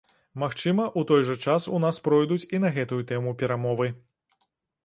Магчыма, 0.43 0.85
у 1.01 1.03
той 1.11 1.21
жа 1.27 1.35
час 1.43 1.67
у 1.79 1.81
нас 1.85 2.01
пройдуць 2.07 2.39
і 2.57 2.63
на 2.65 2.73
гэтую 2.79 2.99
тэму 3.13 3.35
перамовы. 3.43 3.93